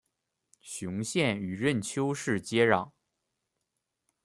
[0.61, 2.89] 雄县与任丘市接壤。